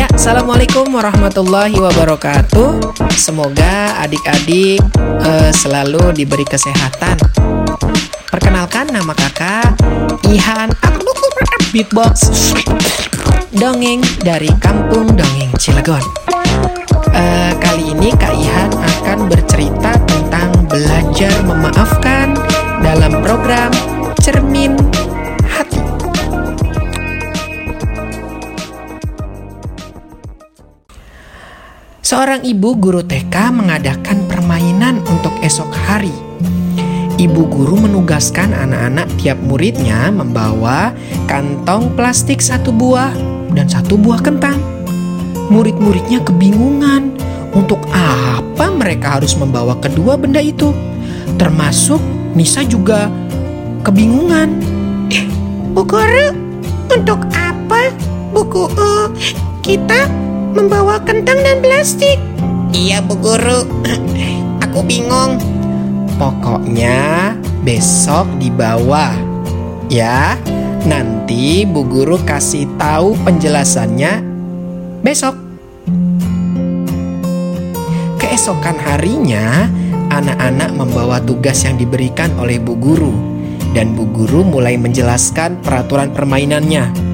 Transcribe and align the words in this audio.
Assalamualaikum 0.00 0.88
warahmatullahi 0.88 1.76
wabarakatuh. 1.76 2.80
Semoga 3.12 4.00
adik-adik 4.00 4.80
uh, 4.96 5.52
selalu 5.52 6.16
diberi 6.16 6.48
kesehatan. 6.48 7.20
Perkenalkan 8.32 8.88
nama 8.88 9.12
kakak 9.12 9.76
Ihan 10.32 10.72
Beatbox 11.76 12.32
Dongeng 13.52 14.00
dari 14.24 14.48
Kampung 14.62 15.12
Dongeng 15.12 15.52
Cilegon. 15.60 16.21
Seorang 32.22 32.46
ibu 32.46 32.78
guru 32.78 33.02
TK 33.02 33.34
mengadakan 33.50 34.30
permainan 34.30 35.02
untuk 35.10 35.34
esok 35.42 35.66
hari. 35.74 36.14
Ibu 37.18 37.50
guru 37.50 37.74
menugaskan 37.82 38.54
anak-anak 38.54 39.10
tiap 39.18 39.42
muridnya 39.42 40.06
membawa 40.14 40.94
kantong 41.26 41.90
plastik 41.98 42.38
satu 42.38 42.70
buah 42.70 43.10
dan 43.58 43.66
satu 43.66 43.98
buah 43.98 44.22
kentang. 44.22 44.54
Murid-muridnya 45.50 46.22
kebingungan 46.22 47.10
untuk 47.58 47.82
apa 47.90 48.70
mereka 48.70 49.18
harus 49.18 49.34
membawa 49.34 49.74
kedua 49.82 50.14
benda 50.14 50.38
itu. 50.38 50.70
Termasuk 51.42 51.98
Nisa 52.38 52.62
juga 52.62 53.10
kebingungan. 53.82 54.62
Eh, 55.10 55.26
Bu 55.74 55.82
Guru, 55.82 56.30
untuk 56.86 57.26
apa 57.34 57.90
buku 58.30 58.70
uh, 58.78 59.10
kita 59.66 60.21
membawa 60.52 61.00
kentang 61.02 61.40
dan 61.40 61.58
plastik? 61.64 62.20
Iya, 62.72 63.00
Bu 63.04 63.16
Guru. 63.20 63.64
Aku 64.64 64.84
bingung. 64.84 65.40
Pokoknya 66.16 67.32
besok 67.64 68.28
dibawa. 68.36 69.16
Ya, 69.92 70.40
nanti 70.88 71.64
Bu 71.68 71.84
Guru 71.84 72.20
kasih 72.22 72.68
tahu 72.80 73.16
penjelasannya 73.24 74.24
besok. 75.04 75.36
Keesokan 78.16 78.78
harinya, 78.80 79.68
anak-anak 80.08 80.70
membawa 80.72 81.20
tugas 81.20 81.66
yang 81.66 81.76
diberikan 81.76 82.32
oleh 82.40 82.56
Bu 82.56 82.78
Guru 82.78 83.12
dan 83.72 83.96
Bu 83.96 84.08
Guru 84.08 84.44
mulai 84.44 84.76
menjelaskan 84.76 85.60
peraturan 85.60 86.12
permainannya. 86.12 87.11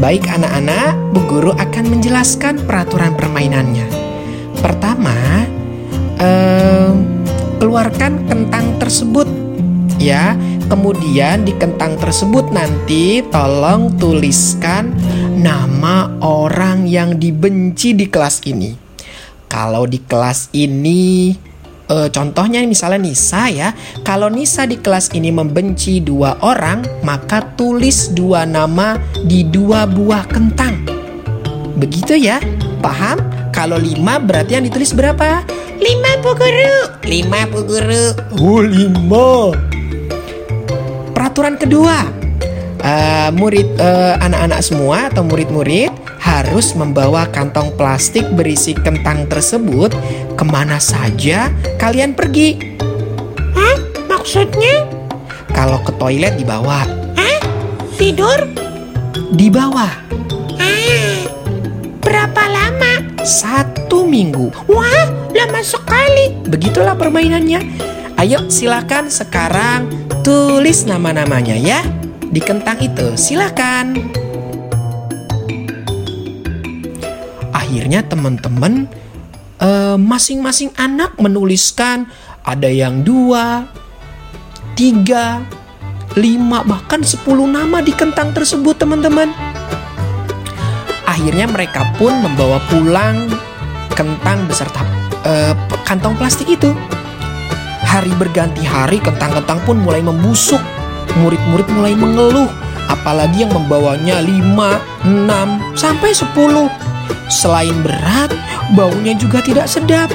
Baik 0.00 0.24
anak-anak, 0.24 1.12
Bu 1.12 1.20
Guru 1.28 1.52
akan 1.52 1.84
menjelaskan 1.92 2.64
peraturan 2.64 3.12
permainannya. 3.12 3.84
Pertama, 4.64 5.44
eh, 6.16 6.90
keluarkan 7.60 8.24
kentang 8.24 8.80
tersebut 8.80 9.28
ya. 10.00 10.32
Kemudian 10.72 11.44
di 11.44 11.52
kentang 11.60 12.00
tersebut 12.00 12.48
nanti 12.48 13.20
tolong 13.28 13.92
tuliskan 14.00 14.96
nama 15.36 16.08
orang 16.24 16.88
yang 16.88 17.20
dibenci 17.20 17.92
di 17.92 18.08
kelas 18.08 18.48
ini. 18.48 18.72
Kalau 19.52 19.84
di 19.84 20.00
kelas 20.00 20.48
ini 20.56 21.36
e, 21.92 22.08
contohnya 22.08 22.64
misalnya 22.64 23.04
Nisa 23.04 23.52
ya. 23.52 23.76
Kalau 24.00 24.32
Nisa 24.32 24.64
di 24.64 24.80
kelas 24.80 25.12
ini 25.12 25.28
membenci 25.28 26.00
dua 26.00 26.40
orang, 26.40 27.04
maka 27.04 27.44
tulis 27.54 28.16
dua 28.16 28.48
nama 28.48 28.96
di 29.28 29.44
dua 29.44 29.84
buah 29.84 30.24
kentang. 30.32 30.88
Begitu 31.76 32.16
ya? 32.16 32.40
Paham? 32.80 33.20
Kalau 33.52 33.76
lima 33.76 34.16
berarti 34.16 34.56
yang 34.56 34.64
ditulis 34.64 34.96
berapa? 34.96 35.44
Lima 35.76 36.10
Bu 36.24 36.32
Guru. 36.32 36.76
Lima 37.04 37.44
Bu 37.50 37.60
Guru. 37.68 38.04
Oh 38.40 38.62
lima. 38.64 39.52
Peraturan 41.12 41.60
kedua, 41.60 42.08
uh, 42.80 43.30
murid 43.36 43.78
anak-anak 44.18 44.60
uh, 44.60 44.64
semua 44.64 44.96
atau 45.12 45.22
murid-murid 45.22 46.01
harus 46.22 46.78
membawa 46.78 47.26
kantong 47.26 47.74
plastik 47.74 48.22
berisi 48.38 48.78
kentang 48.78 49.26
tersebut 49.26 49.90
ke 50.38 50.44
mana 50.46 50.78
saja 50.78 51.50
kalian 51.82 52.14
pergi. 52.14 52.78
Hah? 53.58 53.76
Maksudnya? 54.06 54.86
Kalau 55.50 55.82
ke 55.82 55.90
toilet 55.98 56.38
dibawa. 56.38 56.86
Hah? 57.18 57.38
Tidur? 57.98 58.46
Di 59.34 59.50
bawah. 59.50 59.90
Ah, 60.62 61.26
berapa 61.98 62.42
lama? 62.46 63.02
Satu 63.26 64.06
minggu. 64.06 64.54
Wah, 64.70 65.04
lama 65.34 65.60
sekali. 65.66 66.38
Begitulah 66.46 66.94
permainannya. 66.94 67.60
Ayo 68.22 68.46
silakan 68.46 69.10
sekarang 69.10 69.90
tulis 70.22 70.86
nama-namanya 70.86 71.58
ya 71.58 71.82
di 72.30 72.38
kentang 72.38 72.78
itu. 72.78 73.18
Silakan. 73.18 73.98
Akhirnya 77.72 78.04
teman-teman 78.04 78.84
uh, 79.56 79.96
masing-masing 79.96 80.76
anak 80.76 81.16
menuliskan 81.16 82.04
ada 82.44 82.68
yang 82.68 83.00
dua, 83.00 83.64
tiga, 84.76 85.40
lima 86.12 86.68
bahkan 86.68 87.00
sepuluh 87.00 87.48
nama 87.48 87.80
di 87.80 87.96
kentang 87.96 88.36
tersebut 88.36 88.76
teman-teman. 88.76 89.32
Akhirnya 91.08 91.48
mereka 91.48 91.88
pun 91.96 92.12
membawa 92.20 92.60
pulang 92.68 93.32
kentang 93.96 94.44
beserta 94.44 94.84
uh, 95.24 95.56
kantong 95.88 96.12
plastik 96.20 96.52
itu. 96.52 96.76
Hari 97.88 98.12
berganti 98.20 98.68
hari 98.68 99.00
kentang-kentang 99.00 99.64
pun 99.64 99.80
mulai 99.80 100.04
membusuk. 100.04 100.60
Murid-murid 101.24 101.72
mulai 101.72 101.96
mengeluh, 101.96 102.52
apalagi 102.92 103.48
yang 103.48 103.52
membawanya 103.56 104.20
5, 104.20 105.08
6, 105.08 105.72
sampai 105.72 106.12
10. 106.12 106.91
Selain 107.32 107.74
berat, 107.80 108.30
baunya 108.76 109.16
juga 109.16 109.40
tidak 109.40 109.66
sedap. 109.66 110.12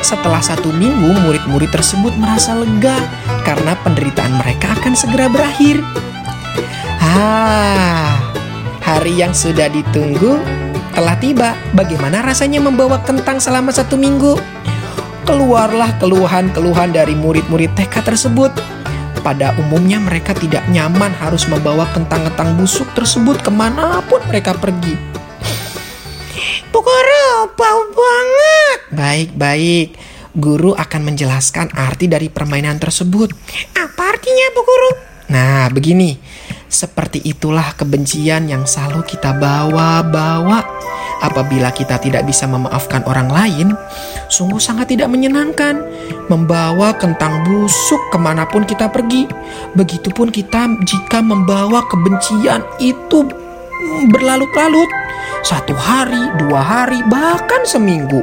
Setelah 0.00 0.40
satu 0.40 0.70
minggu, 0.70 1.18
murid-murid 1.24 1.72
tersebut 1.72 2.14
merasa 2.14 2.54
lega 2.54 2.96
karena 3.42 3.74
penderitaan 3.82 4.38
mereka 4.38 4.76
akan 4.78 4.94
segera 4.94 5.26
berakhir. 5.26 5.80
Ah, 7.00 8.18
hari 8.82 9.18
yang 9.18 9.32
sudah 9.32 9.66
ditunggu 9.72 10.38
telah 10.96 11.16
tiba. 11.20 11.58
Bagaimana 11.76 12.24
rasanya 12.24 12.62
membawa 12.62 13.02
kentang 13.04 13.42
selama 13.42 13.74
satu 13.74 14.00
minggu? 14.00 14.36
Keluarlah 15.26 15.98
keluhan-keluhan 15.98 16.94
dari 16.94 17.18
murid-murid 17.18 17.74
TK 17.74 17.94
tersebut. 18.06 18.54
Pada 19.26 19.58
umumnya 19.58 19.98
mereka 19.98 20.38
tidak 20.38 20.62
nyaman 20.70 21.10
harus 21.18 21.50
membawa 21.50 21.82
kentang-kentang 21.90 22.54
busuk 22.54 22.86
tersebut 22.94 23.42
ke 23.42 23.50
mana 23.50 23.98
pun 24.06 24.22
mereka 24.30 24.54
pergi. 24.54 25.15
Bu 26.74 26.78
Guru, 26.82 27.28
bau 27.54 27.82
banget. 27.94 28.78
Baik, 28.92 29.30
baik. 29.38 29.88
Guru 30.36 30.76
akan 30.76 31.02
menjelaskan 31.12 31.72
arti 31.72 32.10
dari 32.10 32.28
permainan 32.28 32.76
tersebut. 32.76 33.32
Apa 33.72 34.02
artinya, 34.16 34.46
Bu 34.52 34.62
Guru? 34.66 34.90
Nah, 35.32 35.66
begini. 35.72 36.18
Seperti 36.66 37.22
itulah 37.22 37.72
kebencian 37.78 38.50
yang 38.50 38.66
selalu 38.66 39.06
kita 39.06 39.32
bawa-bawa. 39.38 40.60
Apabila 41.24 41.72
kita 41.72 41.96
tidak 41.96 42.28
bisa 42.28 42.44
memaafkan 42.44 43.00
orang 43.08 43.32
lain, 43.32 43.68
sungguh 44.28 44.60
sangat 44.60 44.92
tidak 44.92 45.08
menyenangkan. 45.08 45.80
Membawa 46.28 46.92
kentang 46.98 47.46
busuk 47.46 48.12
ke 48.12 48.18
mana 48.20 48.44
pun 48.44 48.68
kita 48.68 48.92
pergi. 48.92 49.24
Begitupun 49.78 50.28
kita 50.28 50.68
jika 50.84 51.24
membawa 51.24 51.86
kebencian 51.88 52.60
itu 52.82 53.24
berlalut-lalut. 54.12 55.05
Satu 55.46 55.78
hari, 55.78 56.18
dua 56.42 56.58
hari, 56.58 57.06
bahkan 57.06 57.62
seminggu. 57.62 58.18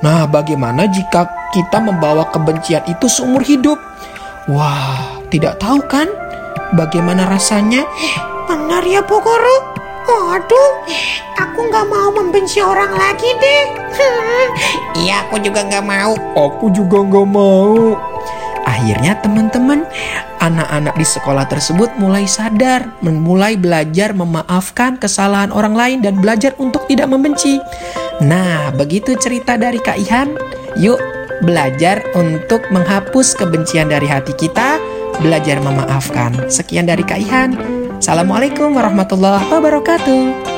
Nah, 0.00 0.24
bagaimana 0.24 0.88
jika 0.88 1.28
kita 1.52 1.76
membawa 1.76 2.24
kebencian 2.32 2.80
itu 2.88 3.12
seumur 3.12 3.44
hidup? 3.44 3.76
Wah, 4.48 5.20
tidak 5.28 5.60
tahu 5.60 5.84
kan 5.84 6.08
bagaimana 6.72 7.28
rasanya? 7.28 7.84
Benar 8.48 8.88
ya, 8.88 9.04
Bu 9.04 9.20
Guru? 9.20 9.56
Waduh, 10.08 10.72
aku 11.36 11.60
nggak 11.68 11.86
mau 11.92 12.08
membenci 12.08 12.64
orang 12.64 12.96
lagi 12.96 13.28
deh. 13.36 13.64
Iya, 14.96 15.28
aku 15.28 15.44
juga 15.44 15.68
nggak 15.68 15.84
mau. 15.84 16.16
Aku 16.40 16.72
juga 16.72 17.04
nggak 17.04 17.28
mau. 17.28 18.00
Akhirnya 18.64 19.12
teman-teman, 19.20 19.84
anak-anak 20.42 20.98
di 20.98 21.06
sekolah 21.06 21.46
tersebut 21.46 21.94
mulai 22.02 22.26
sadar, 22.26 22.90
mulai 23.00 23.54
belajar 23.54 24.10
memaafkan 24.10 24.98
kesalahan 24.98 25.54
orang 25.54 25.78
lain 25.78 25.98
dan 26.02 26.18
belajar 26.18 26.52
untuk 26.58 26.84
tidak 26.90 27.06
membenci. 27.06 27.62
Nah, 28.26 28.74
begitu 28.74 29.14
cerita 29.14 29.54
dari 29.54 29.78
Kak 29.78 29.98
Ihan. 30.02 30.34
Yuk, 30.82 30.98
belajar 31.46 32.02
untuk 32.18 32.66
menghapus 32.74 33.38
kebencian 33.38 33.86
dari 33.88 34.10
hati 34.10 34.34
kita, 34.34 34.82
belajar 35.22 35.62
memaafkan. 35.62 36.50
Sekian 36.50 36.90
dari 36.90 37.06
Kak 37.06 37.20
Ihan. 37.22 37.54
Assalamualaikum 38.02 38.74
warahmatullahi 38.74 39.46
wabarakatuh. 39.46 40.51